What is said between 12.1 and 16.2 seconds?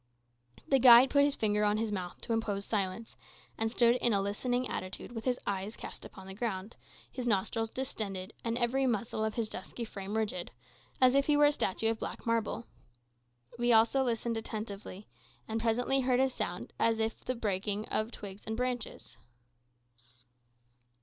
marble. We also listened attentively, and presently heard